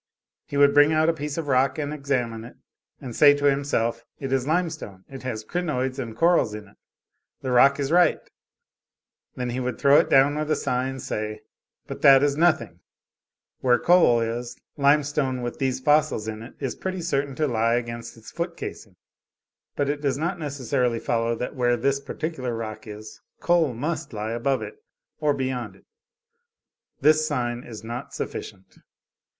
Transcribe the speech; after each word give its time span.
He 0.47 0.57
would 0.57 0.73
bring 0.73 0.91
out 0.91 1.09
a 1.09 1.13
piece 1.13 1.37
of 1.37 1.47
rock 1.47 1.77
and 1.77 1.93
examine 1.93 2.43
it, 2.43 2.55
and 2.99 3.15
say 3.15 3.35
to 3.35 3.45
himself, 3.45 4.03
"It 4.17 4.33
is 4.33 4.47
limestone 4.47 5.05
it 5.07 5.21
has 5.21 5.43
crinoids 5.45 5.99
and 5.99 6.17
corals 6.17 6.55
in 6.55 6.67
it 6.69 6.77
the 7.43 7.51
rock 7.51 7.79
is 7.79 7.91
right" 7.91 8.17
Then 9.35 9.51
he 9.51 9.59
would 9.59 9.77
throw 9.77 9.99
it 9.99 10.09
down 10.09 10.33
with 10.39 10.49
a 10.49 10.55
sigh, 10.55 10.87
and 10.87 10.99
say, 10.99 11.41
"But 11.85 12.01
that 12.01 12.23
is 12.23 12.35
nothing; 12.35 12.79
where 13.59 13.77
coal 13.77 14.21
is, 14.21 14.57
limestone 14.75 15.43
with 15.43 15.59
these 15.59 15.79
fossils 15.79 16.27
in 16.27 16.41
it 16.41 16.55
is 16.59 16.73
pretty 16.73 17.03
certain 17.03 17.35
to 17.35 17.47
lie 17.47 17.75
against 17.75 18.17
its 18.17 18.31
foot 18.31 18.57
casing; 18.57 18.95
but 19.75 19.87
it 19.87 20.01
does 20.01 20.17
not 20.17 20.39
necessarily 20.39 20.97
follow 20.97 21.35
that 21.35 21.53
where 21.55 21.77
this 21.77 21.99
peculiar 21.99 22.55
rock 22.55 22.87
is 22.87 23.21
coal 23.39 23.75
must 23.75 24.13
lie 24.13 24.31
above 24.31 24.63
it 24.63 24.83
or 25.19 25.35
beyond 25.35 25.75
it; 25.75 25.85
this 27.01 27.27
sign 27.27 27.63
is 27.63 27.83
not 27.83 28.15
sufficient." 28.15 28.79